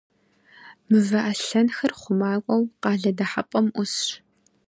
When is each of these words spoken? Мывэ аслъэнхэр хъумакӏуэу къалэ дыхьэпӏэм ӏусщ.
Мывэ 0.89 1.19
аслъэнхэр 1.31 1.91
хъумакӏуэу 1.99 2.63
къалэ 2.81 3.11
дыхьэпӏэм 3.17 3.65
ӏусщ. 3.73 4.07